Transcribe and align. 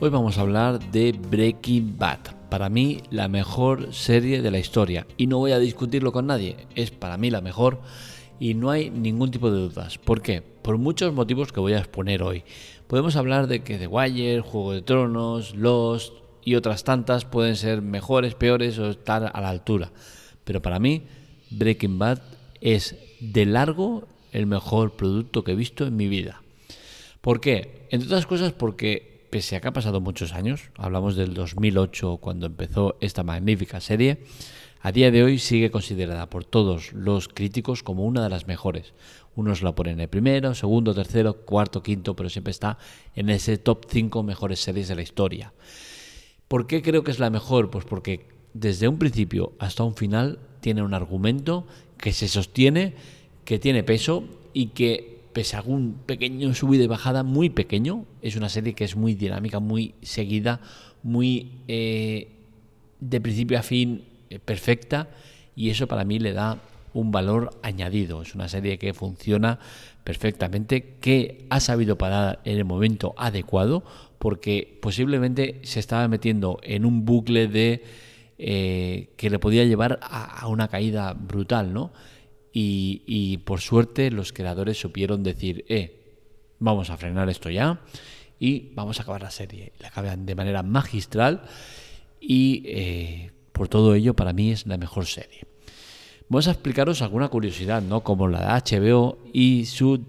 Hoy 0.00 0.10
vamos 0.10 0.38
a 0.38 0.42
hablar 0.42 0.78
de 0.92 1.10
Breaking 1.10 1.98
Bad. 1.98 2.20
Para 2.50 2.68
mí 2.68 3.02
la 3.10 3.26
mejor 3.26 3.92
serie 3.92 4.42
de 4.42 4.52
la 4.52 4.60
historia. 4.60 5.08
Y 5.16 5.26
no 5.26 5.38
voy 5.38 5.50
a 5.50 5.58
discutirlo 5.58 6.12
con 6.12 6.28
nadie. 6.28 6.68
Es 6.76 6.92
para 6.92 7.16
mí 7.16 7.30
la 7.30 7.40
mejor 7.40 7.80
y 8.38 8.54
no 8.54 8.70
hay 8.70 8.90
ningún 8.90 9.32
tipo 9.32 9.50
de 9.50 9.58
dudas. 9.58 9.98
¿Por 9.98 10.22
qué? 10.22 10.40
Por 10.40 10.78
muchos 10.78 11.12
motivos 11.12 11.50
que 11.50 11.58
voy 11.58 11.72
a 11.72 11.80
exponer 11.80 12.22
hoy. 12.22 12.44
Podemos 12.86 13.16
hablar 13.16 13.48
de 13.48 13.64
que 13.64 13.76
The 13.76 13.88
Wire, 13.88 14.40
Juego 14.40 14.72
de 14.72 14.82
Tronos, 14.82 15.56
Lost 15.56 16.12
y 16.44 16.54
otras 16.54 16.84
tantas 16.84 17.24
pueden 17.24 17.56
ser 17.56 17.82
mejores, 17.82 18.36
peores 18.36 18.78
o 18.78 18.90
estar 18.90 19.32
a 19.34 19.40
la 19.40 19.48
altura. 19.48 19.90
Pero 20.44 20.62
para 20.62 20.78
mí 20.78 21.02
Breaking 21.50 21.98
Bad 21.98 22.20
es 22.60 22.94
de 23.18 23.46
largo 23.46 24.06
el 24.30 24.46
mejor 24.46 24.92
producto 24.92 25.42
que 25.42 25.52
he 25.52 25.56
visto 25.56 25.84
en 25.84 25.96
mi 25.96 26.06
vida. 26.06 26.40
¿Por 27.20 27.40
qué? 27.40 27.88
Entre 27.90 28.06
otras 28.06 28.26
cosas 28.26 28.52
porque 28.52 29.17
pese 29.30 29.56
a 29.56 29.60
que 29.60 29.68
ha 29.68 29.72
pasado 29.72 30.00
muchos 30.00 30.32
años, 30.32 30.70
hablamos 30.76 31.16
del 31.16 31.34
2008 31.34 32.18
cuando 32.18 32.46
empezó 32.46 32.96
esta 33.00 33.22
magnífica 33.22 33.80
serie, 33.80 34.18
a 34.80 34.92
día 34.92 35.10
de 35.10 35.24
hoy 35.24 35.38
sigue 35.38 35.70
considerada 35.70 36.30
por 36.30 36.44
todos 36.44 36.92
los 36.92 37.28
críticos 37.28 37.82
como 37.82 38.04
una 38.04 38.22
de 38.22 38.30
las 38.30 38.46
mejores. 38.46 38.94
Unos 39.34 39.62
la 39.62 39.74
ponen 39.74 40.00
en 40.00 40.08
primero, 40.08 40.54
segundo, 40.54 40.94
tercero, 40.94 41.44
cuarto, 41.44 41.82
quinto, 41.82 42.14
pero 42.14 42.28
siempre 42.28 42.52
está 42.52 42.78
en 43.14 43.28
ese 43.28 43.58
top 43.58 43.86
5 43.88 44.22
mejores 44.22 44.60
series 44.60 44.88
de 44.88 44.94
la 44.94 45.02
historia. 45.02 45.52
¿Por 46.46 46.66
qué 46.66 46.80
creo 46.80 47.02
que 47.02 47.10
es 47.10 47.18
la 47.18 47.30
mejor? 47.30 47.70
Pues 47.70 47.84
porque 47.84 48.26
desde 48.54 48.88
un 48.88 48.98
principio 48.98 49.52
hasta 49.58 49.82
un 49.82 49.94
final 49.94 50.38
tiene 50.60 50.82
un 50.82 50.94
argumento 50.94 51.66
que 51.98 52.12
se 52.12 52.28
sostiene, 52.28 52.94
que 53.44 53.58
tiene 53.58 53.82
peso 53.82 54.24
y 54.52 54.68
que 54.68 55.17
pese 55.32 55.56
a 55.56 55.60
algún 55.60 55.94
pequeño 56.06 56.54
subida 56.54 56.84
y 56.84 56.86
bajada, 56.86 57.22
muy 57.22 57.50
pequeño, 57.50 58.04
es 58.22 58.36
una 58.36 58.48
serie 58.48 58.74
que 58.74 58.84
es 58.84 58.96
muy 58.96 59.14
dinámica, 59.14 59.60
muy 59.60 59.94
seguida, 60.02 60.60
muy 61.02 61.52
eh, 61.68 62.28
de 63.00 63.20
principio 63.20 63.58
a 63.58 63.62
fin 63.62 64.04
eh, 64.30 64.38
perfecta 64.38 65.08
y 65.54 65.70
eso 65.70 65.86
para 65.86 66.04
mí 66.04 66.18
le 66.18 66.32
da 66.32 66.58
un 66.94 67.12
valor 67.12 67.50
añadido. 67.62 68.22
Es 68.22 68.34
una 68.34 68.48
serie 68.48 68.78
que 68.78 68.94
funciona 68.94 69.58
perfectamente, 70.04 70.96
que 71.00 71.46
ha 71.50 71.60
sabido 71.60 71.98
parar 71.98 72.40
en 72.44 72.56
el 72.58 72.64
momento 72.64 73.14
adecuado, 73.16 73.84
porque 74.18 74.78
posiblemente 74.80 75.60
se 75.62 75.80
estaba 75.80 76.08
metiendo 76.08 76.58
en 76.62 76.84
un 76.84 77.04
bucle 77.04 77.46
de 77.46 77.84
eh, 78.38 79.10
que 79.16 79.30
le 79.30 79.38
podía 79.38 79.64
llevar 79.64 79.98
a 80.02 80.46
una 80.48 80.68
caída 80.68 81.12
brutal, 81.12 81.72
¿no? 81.72 81.90
Y, 82.52 83.38
por 83.44 83.60
suerte 83.60 84.10
los 84.10 84.32
creadores 84.32 84.80
supieron 84.80 85.22
decir, 85.22 85.64
eh, 85.68 86.16
vamos 86.58 86.90
a 86.90 86.96
frenar 86.96 87.28
esto 87.28 87.50
ya 87.50 87.80
y 88.40 88.72
vamos 88.74 88.98
a 88.98 89.02
acabar 89.02 89.22
la 89.22 89.30
serie. 89.30 89.72
La 89.80 89.88
acaban 89.88 90.26
de 90.26 90.34
manera 90.34 90.62
magistral 90.62 91.42
y 92.20 92.62
eh, 92.66 93.30
por 93.52 93.68
todo 93.68 93.94
ello 93.94 94.14
para 94.14 94.32
mí 94.32 94.50
es 94.50 94.66
la 94.66 94.76
mejor 94.76 95.06
serie. 95.06 95.46
Vamos 96.28 96.48
a 96.48 96.52
explicaros 96.52 97.00
alguna 97.00 97.28
curiosidad, 97.28 97.80
¿no? 97.80 98.02
Como 98.02 98.28
la 98.28 98.40
de 98.40 98.78
HBO 98.78 99.18
y 99.32 99.64
su 99.66 100.04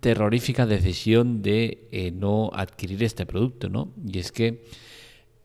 terrorífica 0.00 0.66
decisión 0.66 1.42
de 1.42 1.88
eh, 1.90 2.10
no 2.10 2.50
adquirir 2.52 3.02
este 3.02 3.26
producto, 3.26 3.68
¿no? 3.68 3.92
Y 4.06 4.18
es 4.18 4.30
que 4.30 4.64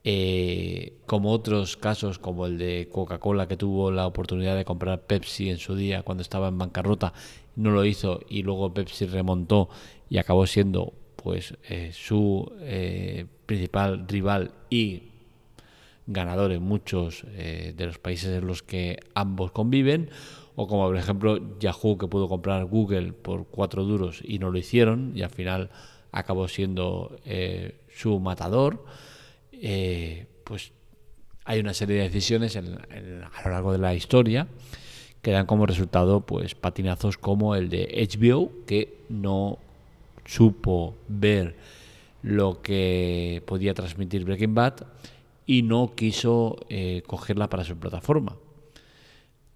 eh, 0.03 0.93
como 1.05 1.31
otros 1.31 1.75
casos 1.75 2.19
como 2.19 2.45
el 2.45 2.57
de 2.57 2.87
Coca-Cola 2.89 3.47
que 3.47 3.57
tuvo 3.57 3.91
la 3.91 4.07
oportunidad 4.07 4.55
de 4.55 4.63
comprar 4.63 5.01
Pepsi 5.01 5.49
en 5.49 5.57
su 5.57 5.75
día 5.75 6.03
cuando 6.03 6.21
estaba 6.21 6.47
en 6.47 6.57
bancarrota, 6.57 7.13
no 7.55 7.71
lo 7.71 7.83
hizo 7.83 8.21
y 8.29 8.43
luego 8.43 8.73
Pepsi 8.73 9.05
remontó 9.05 9.69
y 10.09 10.17
acabó 10.17 10.47
siendo 10.47 10.93
pues 11.17 11.55
eh, 11.67 11.91
su 11.93 12.49
eh, 12.61 13.25
principal 13.45 14.07
rival 14.07 14.51
y 14.69 15.03
ganador 16.07 16.53
en 16.53 16.63
muchos 16.63 17.23
de 17.35 17.85
los 17.85 17.99
países 17.99 18.35
en 18.35 18.47
los 18.47 18.63
que 18.63 18.99
ambos 19.13 19.51
conviven, 19.51 20.09
o 20.55 20.65
como 20.65 20.87
por 20.87 20.97
ejemplo 20.97 21.59
Yahoo 21.59 21.99
que 21.99 22.07
pudo 22.07 22.27
comprar 22.27 22.65
Google 22.65 23.13
por 23.13 23.45
cuatro 23.45 23.83
duros 23.83 24.19
y 24.23 24.39
no 24.39 24.49
lo 24.49 24.57
hicieron 24.57 25.11
y 25.13 25.21
al 25.21 25.29
final 25.29 25.69
acabó 26.11 26.47
siendo 26.47 27.15
su 27.93 28.19
matador. 28.19 28.83
Eh, 29.61 30.25
pues 30.43 30.71
hay 31.45 31.59
una 31.59 31.73
serie 31.73 31.97
de 31.97 32.03
decisiones 32.03 32.55
a 32.55 32.61
lo 32.61 33.51
largo 33.51 33.71
de 33.71 33.77
la 33.77 33.93
historia 33.93 34.47
que 35.21 35.31
dan 35.31 35.45
como 35.45 35.65
resultado 35.65 36.21
pues 36.21 36.55
patinazos 36.55 37.17
como 37.17 37.55
el 37.55 37.69
de 37.69 38.07
HBO 38.09 38.51
que 38.65 38.99
no 39.09 39.57
supo 40.25 40.95
ver 41.07 41.55
lo 42.21 42.61
que 42.61 43.43
podía 43.45 43.73
transmitir 43.73 44.25
Breaking 44.25 44.55
Bad 44.55 44.75
y 45.45 45.63
no 45.63 45.93
quiso 45.95 46.57
eh, 46.69 47.01
cogerla 47.07 47.49
para 47.49 47.63
su 47.63 47.75
plataforma. 47.77 48.37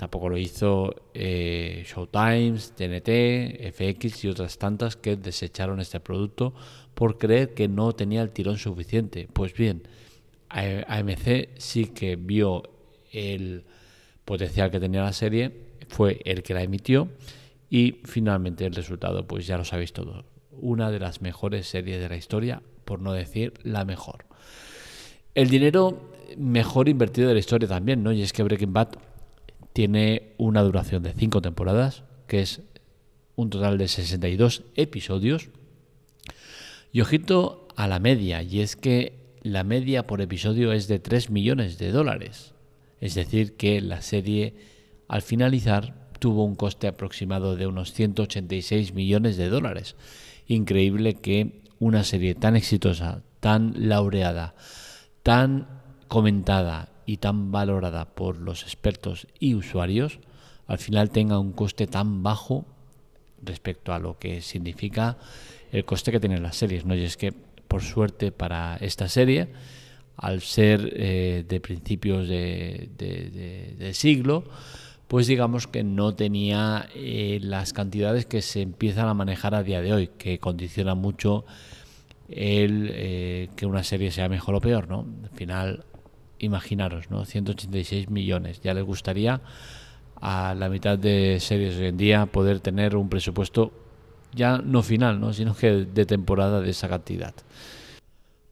Tampoco 0.03 0.28
lo 0.28 0.38
hizo 0.38 0.94
eh, 1.14 1.86
Showtime, 1.88 2.56
TNT, 2.75 3.72
FX 3.72 4.25
y 4.25 4.28
otras 4.28 4.58
tantas 4.58 4.97
que 4.97 5.16
desecharon 5.16 5.80
este 5.80 6.02
producto 6.02 6.53
por 6.94 7.18
creer 7.18 7.53
que 7.53 7.69
no 7.69 7.94
tenía 7.94 8.22
el 8.22 8.31
tirón 8.31 8.58
suficiente. 8.58 9.30
Pues 9.31 9.53
bien, 9.53 9.84
AMC 10.50 11.52
sí 11.58 11.86
que 11.86 12.18
vio 12.18 12.64
el 13.14 13.64
potencial 14.25 14.72
que 14.72 14.81
tenía 14.81 15.03
la 15.03 15.14
serie, 15.14 15.53
fue 15.88 16.20
el 16.25 16.44
que 16.44 16.53
la 16.53 16.64
emitió 16.64 17.08
y 17.70 18.02
finalmente 18.03 18.66
el 18.66 18.75
resultado, 18.75 19.25
pues 19.25 19.47
ya 19.47 19.58
lo 19.58 19.64
sabéis 19.64 19.94
todos, 19.94 20.25
una 20.52 20.91
de 20.91 21.00
las 21.00 21.22
mejores 21.22 21.66
series 21.66 22.02
de 22.02 22.09
la 22.09 22.18
historia, 22.18 22.62
por 22.84 23.00
no 23.00 23.14
decir 23.14 23.53
la 23.64 23.85
mejor. 23.85 24.25
El 25.34 25.50
dinero 25.50 26.12
mejor 26.35 26.90
invertido 26.90 27.30
de 27.30 27.35
la 27.35 27.40
historia 27.40 27.70
también, 27.70 28.03
¿no? 28.03 28.12
Y 28.12 28.22
es 28.22 28.34
que 28.34 28.44
Breaking 28.44 28.74
Bad 28.74 28.97
tiene 29.73 30.34
una 30.38 30.61
duración 30.61 31.03
de 31.03 31.13
cinco 31.13 31.41
temporadas, 31.41 32.03
que 32.28 32.41
es 32.41 32.61
un 33.35 33.50
total 33.50 33.78
de 33.78 33.88
62 33.88 34.63
episodios. 34.75 35.50
Y 36.91 37.01
ojito 37.01 37.67
a 37.75 37.88
la 37.88 38.00
media, 38.00 38.44
y 38.44 38.61
es 38.61 38.75
que 38.75 39.38
la 39.41 39.63
media 39.63 40.06
por 40.07 40.22
episodio 40.22 40.72
es 40.72 40.88
de 40.88 41.00
3 41.00 41.31
millones 41.31 41.79
de 41.79 41.91
dólares. 41.91 42.53
Es 43.01 43.16
decir, 43.16 43.57
que 43.57 43.81
la 43.81 44.01
serie 44.01 44.53
al 45.07 45.23
finalizar 45.23 46.09
tuvo 46.19 46.45
un 46.45 46.55
coste 46.55 46.88
aproximado 46.88 47.55
de 47.55 47.67
unos 47.67 47.91
186 47.91 48.94
millones 48.94 49.35
de 49.35 49.50
dólares. 49.50 49.95
Increíble 50.47 51.16
que 51.16 51.63
una 51.79 52.03
serie 52.03 52.35
tan 52.35 52.55
exitosa, 52.55 53.23
tan 53.41 53.73
laureada, 53.90 54.55
tan 55.23 55.67
comentada 56.07 56.93
y 57.06 57.18
tan 57.18 57.52
valorada 57.52 58.06
por 58.06 58.38
los 58.38 58.64
expertos 58.64 59.28
y 59.40 59.56
usuarios, 59.56 60.19
al 60.68 60.78
final 60.78 61.09
tenga 61.09 61.40
un 61.40 61.52
coste 61.52 61.88
tan 61.88 62.24
bajo 62.24 62.66
respecto 63.41 63.94
a 63.94 64.00
lo 64.00 64.18
que 64.18 64.41
significa 64.41 65.18
el 65.72 65.86
coste 65.86 66.12
que 66.12 66.19
tienen 66.19 66.44
las 66.44 66.56
series. 66.56 66.86
¿no? 66.86 66.96
Y 66.96 67.03
es 67.03 67.18
que, 67.18 67.34
por 67.68 67.81
suerte 67.81 68.31
para 68.31 68.78
esta 68.78 69.09
serie, 69.09 69.50
al 70.18 70.41
ser 70.41 70.94
eh, 70.96 71.44
de 71.47 71.59
principios 71.59 72.28
de, 72.28 73.91
siglo, 73.94 74.44
pues 75.08 75.28
digamos 75.28 75.68
que 75.68 75.84
no 75.84 76.16
tenía 76.16 76.88
eh, 76.96 77.40
las 77.41 77.74
cantidades 77.74 78.25
que 78.25 78.41
se 78.41 78.62
empiezan 78.62 79.08
a 79.08 79.14
manejar 79.14 79.56
a 79.56 79.64
día 79.64 79.81
de 79.81 79.94
hoy, 79.94 80.09
que 80.18 80.40
condiciona 80.40 80.96
mucho 80.96 81.46
el 82.30 82.90
eh, 82.94 83.50
que 83.56 83.66
una 83.66 83.84
serie 83.84 84.12
sea 84.12 84.30
mejor 84.30 84.56
o 84.56 84.62
peor, 84.62 84.88
¿no? 84.88 85.06
Al 85.24 85.30
final 85.38 85.85
imaginaros, 86.44 87.09
¿no? 87.09 87.26
186 87.26 88.09
millones. 88.09 88.62
Ya 88.62 88.74
les 88.74 88.84
gustaría 88.84 89.42
a 90.22 90.56
la 90.56 90.70
mitad 90.70 90.98
de 90.98 91.40
series 91.40 91.76
hoy 91.78 91.88
en 91.88 91.98
día 91.98 92.26
poder 92.28 92.59
tener 92.59 92.96
un 92.96 93.09
presupuesto 93.09 93.72
ya 94.34 94.58
no 94.58 94.82
final, 94.82 95.20
¿no? 95.20 95.34
sino 95.34 95.56
que 95.56 95.70
de 95.70 96.06
temporada 96.06 96.62
de 96.62 96.70
esa 96.72 96.90
cantidad. 96.90 97.34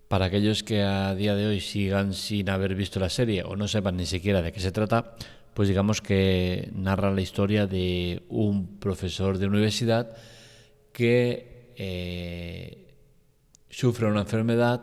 Para 0.08 0.26
aquellos 0.26 0.64
que 0.64 0.82
a 0.82 1.16
día 1.16 1.36
de 1.36 1.48
hoy 1.48 1.62
sigan 1.62 2.14
sin 2.14 2.50
haber 2.50 2.76
visto 2.76 3.00
la 3.00 3.10
serie 3.10 3.44
o 3.44 3.56
no 3.56 3.68
sepan 3.68 3.98
ni 3.98 4.06
siquiera 4.06 4.42
de 4.42 4.52
qué 4.52 4.60
se 4.60 4.72
trata, 4.72 5.16
pues 5.54 5.70
digamos 5.70 6.02
que 6.02 6.70
narra 6.76 7.12
la 7.12 7.22
historia 7.22 7.68
de 7.68 8.24
un 8.30 8.80
profesor 8.80 9.38
de 9.38 9.48
universidad 9.48 10.16
que 10.92 11.72
eh, 11.78 12.96
sufre 13.70 14.08
una 14.08 14.22
enfermedad 14.22 14.82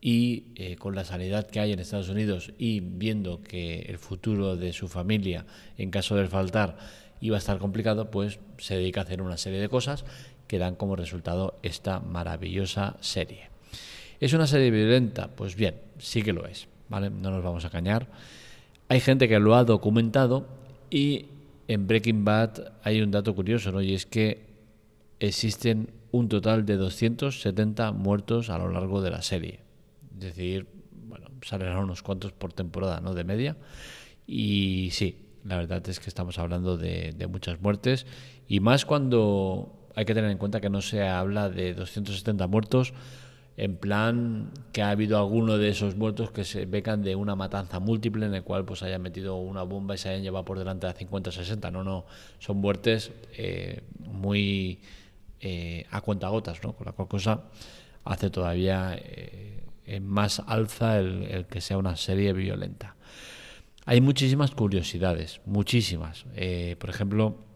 y 0.00 0.44
eh, 0.56 0.76
con 0.76 0.94
la 0.94 1.04
sanidad 1.04 1.46
que 1.46 1.60
hay 1.60 1.72
en 1.72 1.78
Estados 1.78 2.08
Unidos 2.08 2.52
y 2.58 2.80
viendo 2.80 3.42
que 3.42 3.80
el 3.80 3.98
futuro 3.98 4.56
de 4.56 4.72
su 4.72 4.88
familia, 4.88 5.46
en 5.78 5.90
caso 5.90 6.16
de 6.16 6.28
faltar, 6.28 6.76
iba 7.20 7.36
a 7.36 7.38
estar 7.38 7.58
complicado, 7.58 8.10
pues 8.10 8.38
se 8.58 8.76
dedica 8.76 9.00
a 9.00 9.04
hacer 9.04 9.22
una 9.22 9.36
serie 9.36 9.60
de 9.60 9.68
cosas 9.68 10.04
que 10.46 10.58
dan 10.58 10.76
como 10.76 10.96
resultado 10.96 11.58
esta 11.62 12.00
maravillosa 12.00 12.96
serie. 13.00 13.48
¿Es 14.20 14.32
una 14.32 14.46
serie 14.46 14.70
violenta? 14.70 15.28
Pues 15.28 15.56
bien, 15.56 15.74
sí 15.98 16.22
que 16.22 16.32
lo 16.32 16.46
es, 16.46 16.68
¿vale? 16.88 17.10
No 17.10 17.30
nos 17.30 17.42
vamos 17.42 17.64
a 17.64 17.70
cañar. 17.70 18.06
Hay 18.88 19.00
gente 19.00 19.28
que 19.28 19.38
lo 19.40 19.56
ha 19.56 19.64
documentado 19.64 20.46
y 20.90 21.26
en 21.68 21.86
Breaking 21.86 22.24
Bad 22.24 22.72
hay 22.82 23.00
un 23.00 23.10
dato 23.10 23.34
curioso, 23.34 23.72
¿no? 23.72 23.82
Y 23.82 23.94
es 23.94 24.06
que 24.06 24.46
existen 25.18 25.90
un 26.12 26.28
total 26.28 26.64
de 26.64 26.76
270 26.76 27.92
muertos 27.92 28.50
a 28.50 28.58
lo 28.58 28.70
largo 28.70 29.02
de 29.02 29.10
la 29.10 29.22
serie 29.22 29.65
Decir, 30.18 30.66
bueno, 30.92 31.28
salen 31.42 31.76
unos 31.76 32.02
cuantos 32.02 32.32
por 32.32 32.52
temporada, 32.52 33.00
¿no? 33.00 33.14
De 33.14 33.24
media. 33.24 33.56
Y 34.26 34.90
sí, 34.92 35.26
la 35.44 35.56
verdad 35.56 35.86
es 35.88 36.00
que 36.00 36.08
estamos 36.08 36.38
hablando 36.38 36.76
de, 36.76 37.14
muchas 37.30 37.60
muertes. 37.60 38.06
Y 38.48 38.60
más 38.60 38.84
cuando 38.84 39.90
hay 39.94 40.04
que 40.04 40.14
tener 40.14 40.30
en 40.30 40.38
cuenta 40.38 40.60
que 40.60 40.70
no 40.70 40.82
se 40.82 41.06
habla 41.06 41.48
de 41.48 41.74
270 41.74 42.46
muertos 42.48 42.92
en 43.56 43.76
plan 43.76 44.50
que 44.72 44.82
ha 44.82 44.90
habido 44.90 45.16
alguno 45.16 45.56
de 45.56 45.70
esos 45.70 45.96
muertos 45.96 46.30
que 46.30 46.44
se 46.44 46.66
becan 46.66 47.02
de 47.02 47.16
una 47.16 47.36
matanza 47.36 47.80
múltiple 47.80 48.26
en 48.26 48.34
el 48.34 48.42
cual 48.42 48.66
pues 48.66 48.82
hayan 48.82 49.00
metido 49.00 49.36
una 49.36 49.62
bomba 49.62 49.94
y 49.94 49.98
se 49.98 50.10
hayan 50.10 50.22
llevado 50.22 50.44
por 50.44 50.58
delante 50.58 50.86
a 50.86 50.92
50 50.92 51.32
60 51.32 51.70
no 51.70 51.82
no 51.82 52.04
son 52.38 52.58
muertes 52.58 53.12
eh, 53.32 53.82
muy 53.98 54.80
eh, 55.40 55.86
a 55.90 56.02
cuentagotas 56.02 56.62
no 56.62 56.74
con 56.74 56.84
la 56.84 56.92
cual 56.92 57.08
cosa 57.08 57.44
hace 58.04 58.28
todavía 58.28 58.94
eh, 58.98 59.65
más 60.00 60.42
alza 60.46 60.98
el, 60.98 61.46
que 61.50 61.60
sea 61.60 61.78
una 61.78 61.96
serie 61.96 62.32
violenta 62.32 62.96
hay 63.84 64.00
muchísimas 64.00 64.50
curiosidades 64.50 65.40
muchísimas 65.46 66.24
por 66.78 66.90
ejemplo 66.90 67.46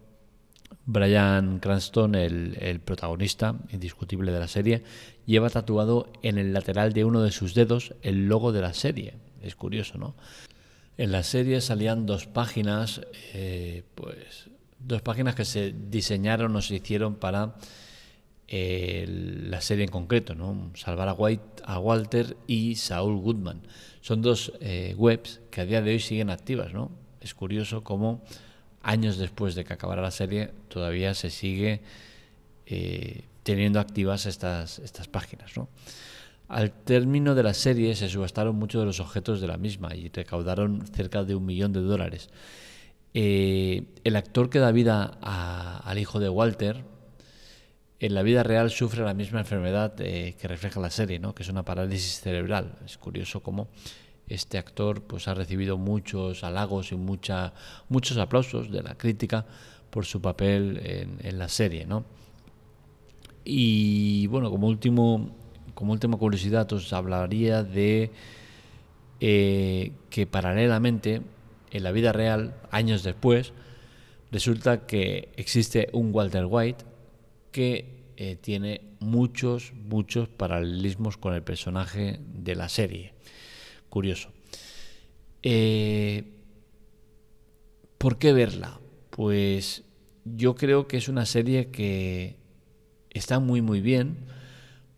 Brian 0.86 1.60
Cranston, 1.60 2.14
el, 2.14 2.80
protagonista 2.84 3.54
indiscutible 3.70 4.32
de 4.32 4.40
la 4.40 4.48
serie, 4.48 4.82
lleva 5.26 5.50
tatuado 5.50 6.10
en 6.22 6.38
el 6.38 6.52
lateral 6.52 6.92
de 6.92 7.04
uno 7.04 7.22
de 7.22 7.30
sus 7.30 7.54
dedos 7.54 7.94
el 8.02 8.26
logo 8.26 8.52
de 8.52 8.60
la 8.60 8.74
serie. 8.74 9.14
Es 9.42 9.54
curioso, 9.54 9.98
¿no? 9.98 10.16
En 10.96 11.12
la 11.12 11.22
serie 11.22 11.60
salían 11.60 12.06
dos 12.06 12.26
páginas, 12.26 13.02
eh, 13.32 13.84
pues 13.94 14.50
dos 14.78 15.00
páginas 15.02 15.34
que 15.34 15.44
se 15.44 15.72
diseñaron 15.72 16.54
o 16.56 16.60
se 16.60 16.76
hicieron 16.76 17.14
para 17.14 17.54
la 18.50 19.60
serie 19.60 19.84
en 19.84 19.90
concreto, 19.90 20.34
¿no? 20.34 20.72
Salvar 20.74 21.08
a, 21.08 21.12
White, 21.12 21.62
a 21.64 21.78
Walter 21.78 22.36
y 22.46 22.74
Saul 22.74 23.20
Goodman. 23.20 23.62
Son 24.00 24.22
dos 24.22 24.52
eh, 24.60 24.94
webs 24.96 25.40
que 25.50 25.60
a 25.60 25.66
día 25.66 25.82
de 25.82 25.92
hoy 25.92 26.00
siguen 26.00 26.30
activas, 26.30 26.72
¿no? 26.72 26.90
Es 27.20 27.34
curioso 27.34 27.84
cómo 27.84 28.22
años 28.82 29.18
después 29.18 29.54
de 29.54 29.64
que 29.64 29.72
acabara 29.72 30.02
la 30.02 30.10
serie, 30.10 30.50
todavía 30.68 31.14
se 31.14 31.30
sigue 31.30 31.82
eh, 32.66 33.24
teniendo 33.42 33.80
activas 33.80 34.26
estas, 34.26 34.78
estas 34.78 35.08
páginas. 35.08 35.56
¿no? 35.56 35.68
Al 36.48 36.72
término 36.72 37.34
de 37.34 37.42
la 37.42 37.54
serie 37.54 37.94
se 37.94 38.08
subastaron 38.08 38.56
muchos 38.56 38.80
de 38.80 38.86
los 38.86 39.00
objetos 39.00 39.40
de 39.40 39.46
la 39.46 39.56
misma 39.56 39.94
y 39.94 40.08
recaudaron 40.08 40.86
cerca 40.86 41.24
de 41.24 41.34
un 41.34 41.44
millón 41.46 41.72
de 41.72 41.80
dólares. 41.80 42.30
Eh, 43.12 43.84
el 44.04 44.16
actor 44.16 44.50
que 44.50 44.60
da 44.60 44.72
vida 44.72 45.18
al 45.20 45.98
hijo 45.98 46.20
de 46.20 46.28
Walter, 46.28 46.84
en 48.00 48.14
la 48.14 48.22
vida 48.22 48.42
real 48.42 48.70
sufre 48.70 49.04
la 49.04 49.12
misma 49.12 49.40
enfermedad 49.40 49.92
eh, 49.98 50.34
que 50.40 50.48
refleja 50.48 50.80
la 50.80 50.90
serie, 50.90 51.18
¿no? 51.18 51.34
que 51.34 51.42
es 51.42 51.48
una 51.50 51.64
parálisis 51.64 52.20
cerebral. 52.20 52.78
Es 52.84 52.96
curioso 52.96 53.42
cómo 53.42 53.68
este 54.26 54.56
actor 54.56 55.02
pues 55.02 55.28
ha 55.28 55.34
recibido 55.34 55.76
muchos 55.76 56.42
halagos 56.42 56.92
y 56.92 56.96
mucha, 56.96 57.52
muchos 57.90 58.16
aplausos 58.16 58.70
de 58.70 58.82
la 58.82 58.94
crítica 58.94 59.44
por 59.90 60.06
su 60.06 60.22
papel 60.22 60.80
en, 61.22 61.38
la 61.38 61.48
serie, 61.48 61.84
¿no? 61.84 62.04
Y 63.44 64.28
bueno, 64.28 64.50
como 64.50 64.68
último, 64.68 65.34
como 65.74 65.92
última 65.92 66.16
curiosidad 66.16 66.72
os 66.72 66.92
hablaría 66.92 67.64
de 67.64 68.12
eh, 69.18 69.92
que 70.10 70.26
paralelamente 70.26 71.22
en 71.72 71.82
la 71.82 71.90
vida 71.90 72.12
real, 72.12 72.54
años 72.70 73.02
después, 73.02 73.52
resulta 74.30 74.86
que 74.86 75.30
existe 75.36 75.88
un 75.92 76.14
Walter 76.14 76.46
White 76.48 76.89
que 77.50 78.12
eh, 78.16 78.36
tiene 78.36 78.82
muchos, 79.00 79.72
muchos 79.72 80.28
paralelismos 80.28 81.16
con 81.16 81.34
el 81.34 81.42
personaje 81.42 82.20
de 82.20 82.54
la 82.54 82.68
serie 82.68 83.14
curioso. 83.88 84.30
Eh, 85.42 86.24
¿Por 87.98 88.18
qué 88.18 88.32
verla? 88.32 88.80
Pues 89.10 89.84
yo 90.24 90.54
creo 90.54 90.86
que 90.86 90.96
es 90.96 91.08
una 91.08 91.26
serie 91.26 91.70
que 91.70 92.36
está 93.10 93.40
muy 93.40 93.62
muy 93.62 93.80
bien 93.80 94.18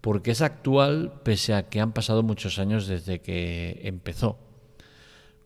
porque 0.01 0.33
es 0.33 0.43
actual 0.43 1.21
pese 1.23 1.55
a 1.55 1.69
que 1.69 1.81
han 1.81 1.93
pasado 1.93 2.23
muchos 2.23 2.59
años 2.59 2.87
desde 2.87 3.21
que 3.21 3.81
empezó. 3.85 4.37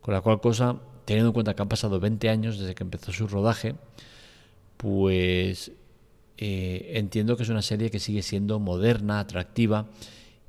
Con 0.00 0.14
la 0.14 0.22
cual 0.22 0.40
cosa, 0.40 0.80
teniendo 1.04 1.28
en 1.28 1.34
cuenta 1.34 1.54
que 1.54 1.62
han 1.62 1.68
pasado 1.68 2.00
20 2.00 2.28
años 2.30 2.58
desde 2.58 2.74
que 2.74 2.82
empezó 2.82 3.12
su 3.12 3.28
rodaje, 3.28 3.74
pues 4.78 5.72
eh, 6.38 6.92
entiendo 6.94 7.36
que 7.36 7.42
es 7.42 7.48
una 7.48 7.62
serie 7.62 7.90
que 7.90 8.00
sigue 8.00 8.22
siendo 8.22 8.58
moderna, 8.58 9.20
atractiva 9.20 9.88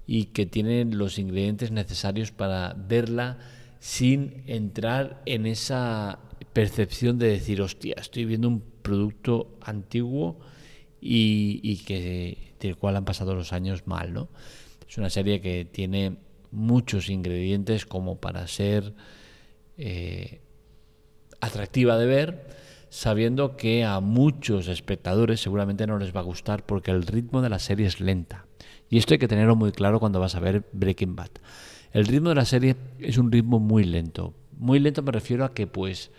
y 0.05 0.25
que 0.25 0.45
tiene 0.45 0.85
los 0.85 1.19
ingredientes 1.19 1.71
necesarios 1.71 2.31
para 2.31 2.73
verla 2.73 3.37
sin 3.79 4.43
entrar 4.47 5.21
en 5.25 5.45
esa 5.45 6.19
percepción 6.53 7.19
de 7.19 7.27
decir, 7.27 7.61
hostia, 7.61 7.95
estoy 7.99 8.25
viendo 8.25 8.47
un 8.47 8.63
producto 8.81 9.57
antiguo 9.61 10.39
y, 10.99 11.77
que 11.85 12.55
del 12.59 12.75
cual 12.77 12.95
han 12.95 13.05
pasado 13.05 13.35
los 13.35 13.53
años 13.53 13.85
mal, 13.85 14.13
¿no? 14.13 14.29
Es 14.89 14.97
una 14.97 15.09
serie 15.09 15.41
que 15.41 15.65
tiene 15.65 16.17
muchos 16.51 17.09
ingredientes 17.09 17.85
como 17.85 18.19
para 18.19 18.47
ser 18.47 18.93
eh, 19.77 20.41
atractiva 21.39 21.97
de 21.97 22.05
ver, 22.05 22.47
sabiendo 22.89 23.57
que 23.57 23.83
a 23.83 23.99
muchos 23.99 24.67
espectadores 24.67 25.41
seguramente 25.41 25.87
no 25.87 25.97
les 25.97 26.15
va 26.15 26.21
a 26.21 26.23
gustar 26.23 26.65
porque 26.65 26.91
el 26.91 27.05
ritmo 27.05 27.41
de 27.41 27.49
la 27.49 27.59
serie 27.59 27.87
es 27.87 27.99
lenta. 27.99 28.45
Y 28.89 28.97
esto 28.97 29.13
hay 29.13 29.19
que 29.19 29.27
tenerlo 29.27 29.55
muy 29.55 29.71
claro 29.71 29.99
cuando 29.99 30.19
vas 30.19 30.35
a 30.35 30.39
ver 30.39 30.63
Breaking 30.71 31.15
Bad. 31.15 31.31
El 31.91 32.05
ritmo 32.05 32.29
de 32.29 32.35
la 32.35 32.45
serie 32.45 32.75
es 32.99 33.17
un 33.17 33.31
ritmo 33.31 33.59
muy 33.59 33.83
lento. 33.83 34.33
Muy 34.57 34.79
lento 34.79 35.01
me 35.01 35.11
refiero 35.11 35.45
a 35.45 35.53
que, 35.53 35.67
pues, 35.67 36.11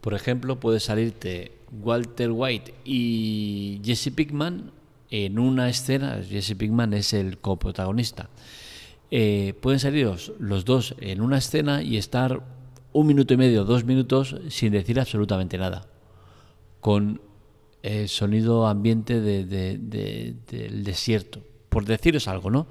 por 0.00 0.14
ejemplo, 0.14 0.60
puede 0.60 0.80
salirte 0.80 1.52
Walter 1.70 2.30
White 2.30 2.74
y 2.84 3.80
Jesse 3.84 4.10
Pickman 4.14 4.72
en 5.10 5.38
una 5.38 5.68
escena. 5.68 6.20
Jesse 6.22 6.54
Pickman 6.54 6.94
es 6.94 7.12
el 7.12 7.38
coprotagonista. 7.38 8.30
Eh, 9.10 9.54
pueden 9.60 9.80
salir 9.80 10.08
los, 10.38 10.64
dos 10.64 10.94
en 11.00 11.20
una 11.20 11.38
escena 11.38 11.82
y 11.82 11.96
estar 11.96 12.42
un 12.92 13.06
minuto 13.06 13.34
y 13.34 13.36
medio, 13.36 13.64
dos 13.64 13.84
minutos 13.84 14.36
sin 14.48 14.72
decir 14.72 14.98
absolutamente 14.98 15.58
nada. 15.58 15.86
Con 16.80 17.20
el 17.82 18.08
sonido 18.08 18.66
ambiente 18.66 19.20
del 19.20 20.84
desierto 20.84 21.40
por 21.70 21.86
deciros 21.86 22.28
algo, 22.28 22.50
¿no? 22.50 22.66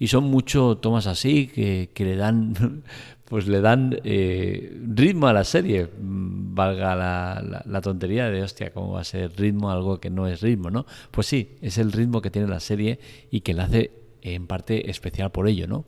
Y 0.00 0.08
son 0.08 0.24
mucho 0.24 0.78
tomas 0.78 1.06
así 1.06 1.46
que, 1.46 1.90
le 1.98 2.16
dan, 2.16 2.82
pues 3.26 3.46
le 3.46 3.60
dan 3.60 4.00
eh, 4.02 4.76
ritmo 4.88 5.28
a 5.28 5.32
la 5.32 5.44
serie, 5.44 5.84
mm, 5.86 6.54
valga 6.54 6.96
la, 6.96 7.80
tontería 7.82 8.30
de, 8.30 8.42
hostia, 8.42 8.72
¿cómo 8.72 8.92
va 8.92 9.02
a 9.02 9.04
ser 9.04 9.30
ritmo 9.38 9.70
algo 9.70 10.00
que 10.00 10.10
no 10.10 10.26
es 10.26 10.40
ritmo, 10.40 10.70
¿no? 10.70 10.86
Pues 11.10 11.26
sí, 11.26 11.56
es 11.60 11.76
el 11.78 11.92
ritmo 11.92 12.22
que 12.22 12.30
tiene 12.30 12.48
la 12.48 12.60
serie 12.60 12.98
y 13.30 13.42
que 13.42 13.52
la 13.52 13.64
hace 13.64 13.92
en 14.22 14.46
parte 14.46 14.90
especial 14.90 15.30
por 15.30 15.46
ello, 15.46 15.68
¿no? 15.68 15.84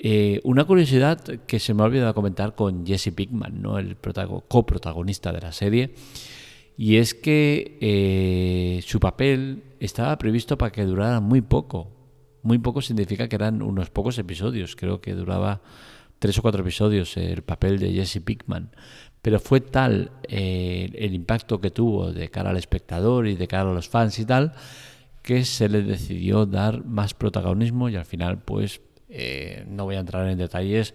Eh, 0.00 0.40
una 0.44 0.64
curiosidad 0.64 1.20
que 1.20 1.58
se 1.58 1.74
me 1.74 1.82
ha 1.82 1.86
olvidado 1.86 2.14
comentar 2.14 2.54
con 2.54 2.86
Jesse 2.86 3.10
Pickman, 3.12 3.60
¿no? 3.60 3.78
el 3.78 3.96
coprotagonista 4.46 5.32
de 5.32 5.40
la 5.40 5.50
serie, 5.50 5.94
y 6.76 6.96
es 6.98 7.14
que 7.14 7.76
eh, 7.80 8.80
su 8.86 9.00
papel 9.00 9.64
estaba 9.80 10.16
previsto 10.16 10.56
para 10.56 10.70
que 10.70 10.84
durara 10.84 11.18
muy 11.18 11.40
poco. 11.40 11.90
Muy 12.42 12.58
poco 12.58 12.80
significa 12.80 13.28
que 13.28 13.34
eran 13.34 13.60
unos 13.60 13.90
pocos 13.90 14.16
episodios. 14.18 14.76
Creo 14.76 15.00
que 15.00 15.14
duraba 15.14 15.60
tres 16.20 16.38
o 16.38 16.42
cuatro 16.42 16.62
episodios 16.62 17.16
el 17.16 17.42
papel 17.42 17.80
de 17.80 17.92
Jesse 17.92 18.20
Pickman. 18.24 18.70
Pero 19.20 19.40
fue 19.40 19.60
tal 19.60 20.12
eh, 20.28 20.90
el 20.94 21.14
impacto 21.14 21.60
que 21.60 21.72
tuvo 21.72 22.12
de 22.12 22.30
cara 22.30 22.50
al 22.50 22.56
espectador 22.56 23.26
y 23.26 23.34
de 23.34 23.48
cara 23.48 23.68
a 23.68 23.74
los 23.74 23.88
fans 23.88 24.16
y 24.20 24.24
tal, 24.24 24.52
que 25.24 25.44
se 25.44 25.68
le 25.68 25.82
decidió 25.82 26.46
dar 26.46 26.84
más 26.84 27.12
protagonismo 27.12 27.88
y 27.88 27.96
al 27.96 28.04
final, 28.04 28.38
pues, 28.38 28.80
eh, 29.08 29.64
no 29.68 29.84
voy 29.84 29.96
a 29.96 30.00
entrar 30.00 30.28
en 30.28 30.38
detalles 30.38 30.94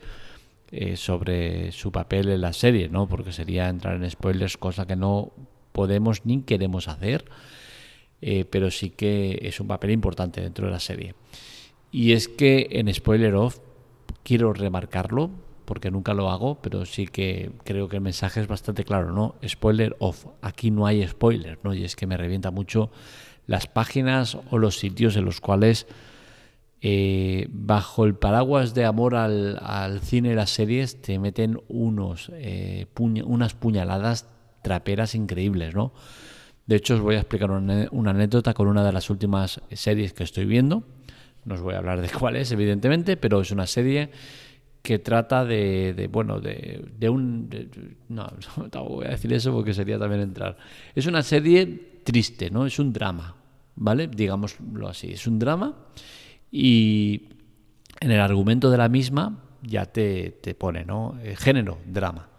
sobre 0.96 1.72
su 1.72 1.91
papel 1.91 2.29
en 2.29 2.41
la 2.41 2.51
serie, 2.51 2.89
¿no? 2.89 3.08
Porque 3.08 3.32
sería 3.32 3.70
entrar 3.70 3.96
en 3.96 4.10
spoilers, 4.10 4.58
cosa 4.58 4.88
que 4.88 4.96
no 4.96 5.32
podemos 5.74 6.25
ni 6.25 6.41
queremos 6.43 6.88
hacer, 6.88 7.25
eh, 8.22 8.46
pero 8.46 8.72
sí 8.72 8.89
que 8.89 9.39
es 9.41 9.60
un 9.60 9.67
papel 9.67 9.91
importante 9.91 10.39
dentro 10.39 10.67
de 10.67 10.72
la 10.72 10.79
serie. 10.79 11.15
Y 11.91 12.13
es 12.13 12.29
que 12.29 12.70
en 12.72 12.91
Spoiler 12.93 13.36
Off 13.36 13.60
quiero 14.24 14.53
remarcarlo, 14.53 15.29
porque 15.65 15.91
nunca 15.91 16.13
lo 16.13 16.29
hago, 16.29 16.62
pero 16.62 16.86
sí 16.86 17.08
que 17.08 17.51
creo 17.65 17.89
que 17.89 17.98
el 17.98 18.01
mensaje 18.01 18.39
es 18.39 18.48
bastante 18.48 18.84
claro, 18.84 19.12
¿no? 19.12 19.36
Spoiler 19.46 19.96
off, 20.00 20.25
aquí 20.41 20.72
no 20.72 20.86
hay 20.86 21.05
spoiler, 21.08 21.60
¿no? 21.63 21.74
Y 21.74 21.84
es 21.84 21.96
que 21.96 22.08
me 22.08 22.17
revienta 22.17 22.51
mucho 22.51 22.91
las 23.48 23.67
páginas 23.67 24.38
o 24.51 24.58
los 24.58 24.77
sitios 24.77 25.15
en 25.15 25.25
los 25.25 25.41
cuales, 25.41 25.88
eh, 26.86 27.48
bajo 27.50 28.04
el 28.04 28.13
paraguas 28.13 28.74
de 28.74 28.84
amor 28.84 29.16
al, 29.16 30.02
cine 30.02 30.34
y 30.34 30.36
las 30.36 30.50
series, 30.50 31.02
te 31.02 31.18
meten 31.18 31.58
unos, 31.70 32.30
eh, 32.34 32.88
unas 33.00 33.54
puñaladas 33.54 34.28
traperas 34.62 35.16
increíbles, 35.16 35.74
¿no? 35.74 35.94
De 36.66 36.75
hecho, 36.75 36.96
os 36.96 37.00
voy 37.00 37.16
a 37.16 37.20
explicar 37.20 37.52
una, 37.52 37.88
anécdota 38.10 38.54
con 38.54 38.68
una 38.68 38.84
de 38.84 38.92
las 38.92 39.10
últimas 39.10 39.62
series 39.72 40.12
que 40.12 40.25
estoy 40.25 40.44
viendo, 40.44 40.84
No 41.46 41.56
os 41.56 41.62
voy 41.62 41.75
a 41.75 41.78
hablar 41.78 42.02
de 42.02 42.10
cuál 42.20 42.36
es, 42.36 42.52
evidentemente, 42.52 43.16
pero 43.16 43.40
es 43.40 43.52
una 43.52 43.66
serie 43.66 44.10
que 44.82 45.00
trata 45.00 45.46
de, 45.46 46.10
bueno, 46.12 46.42
de, 46.42 47.10
un... 47.10 47.50
no, 48.10 48.28
no 48.74 48.84
voy 48.84 49.06
a 49.06 49.12
decir 49.12 49.32
eso 49.32 49.54
porque 49.54 49.74
sería 49.74 49.98
también 49.98 50.20
entrar. 50.20 50.58
Es 50.94 51.08
una 51.08 51.24
serie 51.24 52.02
triste, 52.04 52.52
¿no? 52.52 52.66
Es 52.66 52.78
un 52.78 52.92
drama, 52.92 53.38
¿vale? 53.78 54.08
Digámoslo 54.08 54.90
así, 54.90 55.13
es 55.13 55.25
un 55.28 55.40
drama 55.40 55.78
y 56.55 57.29
en 58.00 58.12
el 58.12 58.19
argumento 58.19 58.69
de 58.69 58.77
la 58.77 58.88
misma 58.88 59.43
ya 59.63 59.88
te, 59.88 60.29
te 60.29 60.53
pone, 60.53 60.86
¿no? 60.86 61.17
El 61.24 61.36
género, 61.36 61.79
drama. 61.83 62.29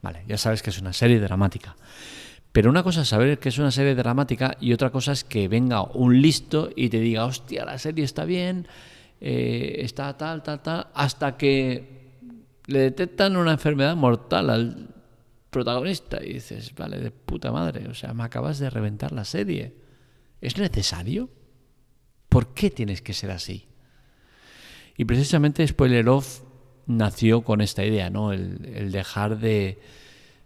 Vale, 0.00 0.24
ya 0.26 0.38
sabes 0.38 0.62
que 0.62 0.70
es 0.70 0.80
una 0.80 0.94
serie 0.94 1.20
dramática. 1.20 1.76
Pero 2.50 2.70
una 2.70 2.82
cosa 2.82 3.02
es 3.02 3.08
saber 3.08 3.38
que 3.38 3.50
es 3.50 3.58
una 3.58 3.70
serie 3.70 3.94
dramática 3.94 4.56
y 4.58 4.72
otra 4.72 4.88
cosa 4.88 5.12
es 5.12 5.22
que 5.22 5.48
venga 5.48 5.82
un 5.82 6.22
listo 6.22 6.70
y 6.74 6.88
te 6.88 6.98
diga, 6.98 7.26
hostia, 7.26 7.66
la 7.66 7.76
serie 7.76 8.06
está 8.06 8.24
bien, 8.24 8.66
eh, 9.20 9.76
está 9.80 10.16
tal, 10.16 10.42
tal, 10.42 10.62
tal, 10.62 10.86
hasta 10.94 11.36
que 11.36 12.22
le 12.66 12.78
detectan 12.78 13.36
una 13.36 13.52
enfermedad 13.52 13.96
mortal 13.96 14.48
al 14.48 14.94
protagonista 15.50 16.24
y 16.24 16.34
dices, 16.34 16.74
vale, 16.74 16.98
de 16.98 17.10
puta 17.10 17.52
madre, 17.52 17.86
o 17.88 17.94
sea, 17.94 18.14
me 18.14 18.22
acabas 18.22 18.58
de 18.60 18.70
reventar 18.70 19.12
la 19.12 19.26
serie. 19.26 19.74
¿Es 20.40 20.56
necesario? 20.56 21.28
¿Por 22.38 22.54
qué 22.54 22.70
tienes 22.70 23.02
que 23.02 23.14
ser 23.14 23.32
así? 23.32 23.64
Y 24.96 25.06
precisamente 25.06 25.66
Spoiler 25.66 26.08
Off 26.08 26.42
nació 26.86 27.40
con 27.40 27.60
esta 27.60 27.84
idea, 27.84 28.10
¿no? 28.10 28.32
El, 28.32 28.92
dejar 28.92 29.40
de, 29.40 29.80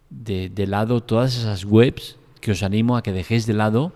de, 0.09 0.67
lado 0.67 1.03
todas 1.03 1.37
esas 1.37 1.67
webs 1.67 2.17
que 2.41 2.53
os 2.53 2.63
animo 2.63 2.97
a 2.97 3.03
que 3.03 3.13
dejéis 3.13 3.45
de 3.45 3.53
lado, 3.53 3.93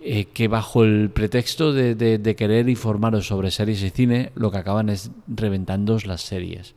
eh, 0.00 0.26
que 0.26 0.48
bajo 0.48 0.84
el 0.84 1.08
pretexto 1.08 1.72
de, 1.72 2.36
querer 2.36 2.68
informaros 2.68 3.26
sobre 3.26 3.50
series 3.50 3.82
y 3.82 3.88
cine, 3.88 4.30
lo 4.34 4.50
que 4.50 4.58
acaban 4.58 4.90
es 4.90 5.12
reventando 5.26 5.96
las 6.04 6.20
series. 6.20 6.74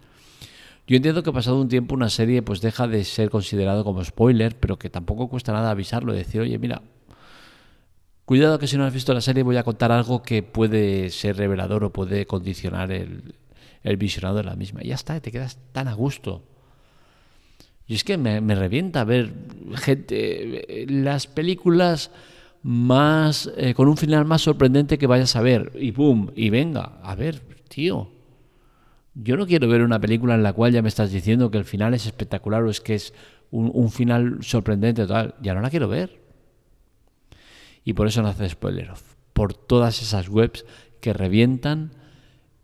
Yo 0.87 0.95
entiendo 0.95 1.23
que 1.23 1.33
pasado 1.33 1.59
un 1.59 1.67
tiempo 1.67 1.93
una 1.93 2.09
serie 2.09 2.41
pues 2.41 2.61
deja 2.61 2.87
de 2.87 3.03
ser 3.03 3.29
considerado 3.29 3.83
como 3.83 4.01
spoiler, 4.01 4.55
pero 4.57 4.79
que 4.79 4.89
tampoco 4.89 5.27
cuesta 5.27 5.51
nada 5.51 5.71
avisarlo 5.71 6.13
decir, 6.13 6.39
oye, 6.39 6.57
mira, 6.57 6.83
cuidado 8.27 8.59
que 8.59 8.67
si 8.67 8.77
no 8.77 8.85
has 8.85 8.93
visto 8.93 9.15
la 9.15 9.21
serie 9.21 9.41
voy 9.41 9.57
a 9.57 9.63
contar 9.63 9.91
algo 9.91 10.21
que 10.21 10.43
puede 10.43 11.09
ser 11.09 11.37
revelador 11.37 11.83
o 11.83 11.91
puede 11.91 12.27
condicionar 12.27 12.91
el, 12.91 13.33
el 13.83 13.97
visionado 13.97 14.35
de 14.35 14.43
la 14.43 14.55
misma. 14.55 14.83
Y 14.83 14.89
ya 14.89 14.95
está, 14.95 15.19
te 15.19 15.31
quedas 15.31 15.57
tan 15.71 15.87
a 15.87 15.93
gusto. 15.93 16.43
Y 17.87 17.95
es 17.95 18.03
que 18.03 18.17
me, 18.17 18.41
revienta 18.53 19.05
ver 19.05 19.33
gente, 19.75 20.85
las 20.89 21.25
películas 21.25 22.11
más, 22.61 23.49
eh, 23.55 23.73
con 23.73 23.87
un 23.87 23.95
final 23.95 24.25
más 24.25 24.41
sorprendente 24.41 24.97
que 24.97 25.07
vayas 25.07 25.37
a 25.37 25.41
ver. 25.41 25.71
Y 25.79 25.91
boom, 25.91 26.33
y 26.35 26.49
venga, 26.49 26.99
a 27.01 27.15
ver, 27.15 27.41
tío. 27.69 28.11
Yo 29.13 29.37
no 29.37 29.47
quiero 29.47 29.69
ver 29.69 29.81
una 29.81 30.01
película 30.01 30.35
en 30.35 30.43
la 30.43 30.51
cual 30.51 30.73
ya 30.73 30.81
me 30.81 30.89
estás 30.89 31.11
diciendo 31.11 31.49
que 31.49 31.57
el 31.57 31.63
final 31.63 31.93
es 31.93 32.05
espectacular 32.05 32.61
o 32.63 32.69
es 32.69 32.81
que 32.81 32.95
es 32.95 33.13
un, 33.51 33.89
final 33.89 34.39
sorprendente 34.41 35.03
total. 35.03 35.35
Ya 35.41 35.53
no 35.53 35.61
la 35.61 35.69
quiero 35.69 35.87
ver. 35.87 36.26
Y 37.87 37.93
por 37.93 38.05
eso 38.05 38.21
no 38.21 38.27
hace 38.27 38.49
spoiler 38.49 38.91
Por 39.31 39.53
todas 39.53 40.01
esas 40.01 40.27
webs 40.27 40.65
que 40.99 41.13
revientan 41.13 41.93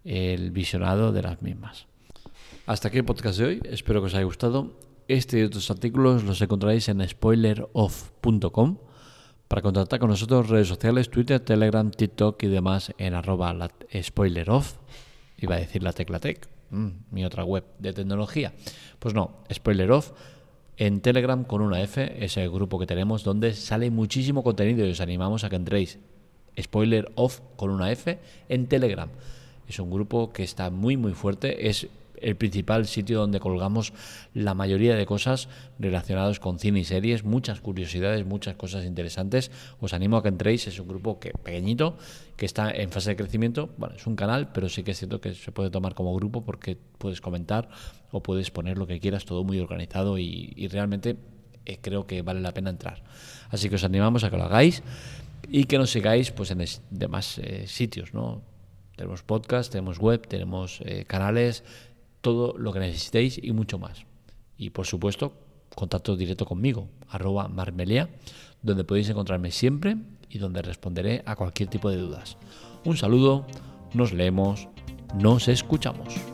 el 0.03 0.51
visionado 0.51 1.13
de 1.13 1.21
las 1.21 1.41
mismas. 1.41 1.87
Hasta 2.65 2.89
aquí 2.89 2.97
el 2.97 3.05
podcast 3.05 3.39
de 3.39 3.45
hoy. 3.45 3.61
Espero 3.63 4.01
que 4.01 4.07
os 4.07 4.15
haya 4.15 4.25
gustado. 4.25 4.73
Este 5.07 5.39
y 5.39 5.43
otros 5.43 5.71
artículos 5.71 6.25
los 6.25 6.41
encontraréis 6.41 6.89
en 6.89 7.07
spoileroff.com. 7.07 8.79
Para 9.47 9.61
contactar 9.61 9.99
con 9.99 10.09
nosotros, 10.09 10.49
redes 10.49 10.67
sociales, 10.67 11.09
Twitter, 11.09 11.39
Telegram, 11.39 11.89
TikTok 11.89 12.43
y 12.43 12.47
demás 12.47 12.91
en 12.97 13.13
arroba 13.13 13.69
spoileroff. 14.01 14.73
Iba 15.37 15.55
a 15.55 15.59
decir 15.59 15.83
la 15.83 15.93
tecla 15.93 16.19
tech, 16.19 16.49
mm, 16.69 16.87
mi 17.11 17.23
otra 17.23 17.45
web 17.45 17.63
de 17.79 17.93
tecnología. 17.93 18.51
Pues 18.99 19.13
no, 19.13 19.37
spoileroff 19.53 20.11
en 20.77 21.01
Telegram 21.01 21.43
con 21.43 21.61
una 21.61 21.81
F, 21.81 22.23
es 22.23 22.37
el 22.37 22.49
grupo 22.49 22.79
que 22.79 22.87
tenemos 22.87 23.23
donde 23.23 23.53
sale 23.53 23.91
muchísimo 23.91 24.43
contenido 24.43 24.85
y 24.85 24.91
os 24.91 25.01
animamos 25.01 25.43
a 25.43 25.49
que 25.49 25.55
entréis. 25.55 25.99
Spoiler 26.59 27.11
off 27.15 27.41
con 27.55 27.69
una 27.69 27.91
F 27.91 28.19
en 28.49 28.67
Telegram. 28.67 29.09
Es 29.67 29.79
un 29.79 29.91
grupo 29.91 30.31
que 30.33 30.43
está 30.43 30.69
muy 30.69 30.97
muy 30.97 31.13
fuerte, 31.13 31.69
es 31.69 31.87
el 32.21 32.35
principal 32.35 32.85
sitio 32.87 33.19
donde 33.19 33.39
colgamos 33.39 33.93
la 34.33 34.53
mayoría 34.53 34.95
de 34.95 35.05
cosas 35.05 35.49
relacionadas 35.79 36.39
con 36.39 36.59
cine 36.59 36.79
y 36.79 36.83
series, 36.83 37.23
muchas 37.23 37.61
curiosidades, 37.61 38.25
muchas 38.25 38.55
cosas 38.55 38.85
interesantes. 38.85 39.51
Os 39.79 39.93
animo 39.93 40.17
a 40.17 40.23
que 40.23 40.29
entréis, 40.29 40.67
es 40.67 40.79
un 40.79 40.87
grupo 40.87 41.19
que 41.19 41.31
pequeñito, 41.31 41.97
que 42.37 42.45
está 42.45 42.71
en 42.71 42.91
fase 42.91 43.11
de 43.11 43.15
crecimiento. 43.15 43.69
Bueno, 43.77 43.95
es 43.95 44.07
un 44.07 44.15
canal, 44.15 44.51
pero 44.51 44.69
sí 44.69 44.83
que 44.83 44.91
es 44.91 44.97
cierto 44.97 45.21
que 45.21 45.33
se 45.33 45.51
puede 45.51 45.69
tomar 45.69 45.95
como 45.95 46.15
grupo 46.15 46.43
porque 46.43 46.77
puedes 46.97 47.21
comentar 47.21 47.69
o 48.11 48.21
puedes 48.21 48.51
poner 48.51 48.77
lo 48.77 48.87
que 48.87 48.99
quieras, 48.99 49.25
todo 49.25 49.43
muy 49.43 49.59
organizado 49.59 50.17
y, 50.17 50.67
realmente 50.71 51.17
eh, 51.65 51.77
creo 51.81 52.07
que 52.07 52.21
vale 52.21 52.41
la 52.41 52.53
pena 52.53 52.69
entrar. 52.69 53.03
Así 53.49 53.69
que 53.69 53.75
os 53.75 53.83
animamos 53.83 54.23
a 54.23 54.29
que 54.29 54.37
lo 54.37 54.43
hagáis 54.43 54.83
y 55.49 55.65
que 55.65 55.77
nos 55.77 55.91
sigáis 55.91 56.31
pues 56.31 56.51
en 56.51 56.63
demás 56.89 57.37
eh, 57.39 57.65
sitios, 57.67 58.13
¿no? 58.13 58.41
Tenemos 58.95 59.23
podcast, 59.23 59.71
tenemos 59.71 59.97
web, 59.97 60.27
tenemos 60.27 60.79
eh, 60.85 61.05
canales, 61.05 61.63
todo 62.23 62.57
lo 62.57 62.71
que 62.71 62.79
necesitéis 62.79 63.37
y 63.37 63.51
mucho 63.51 63.77
más. 63.77 64.05
Y 64.57 64.69
por 64.69 64.87
supuesto, 64.87 65.33
contacto 65.75 66.15
directo 66.15 66.45
conmigo, 66.45 66.87
arroba 67.09 67.49
marmelia, 67.49 68.09
donde 68.61 68.85
podéis 68.85 69.09
encontrarme 69.09 69.51
siempre 69.51 69.97
y 70.29 70.39
donde 70.39 70.61
responderé 70.61 71.21
a 71.25 71.35
cualquier 71.35 71.69
tipo 71.69 71.89
de 71.89 71.97
dudas. 71.97 72.37
Un 72.85 72.97
saludo, 72.97 73.45
nos 73.93 74.13
leemos, 74.13 74.69
nos 75.13 75.49
escuchamos. 75.49 76.32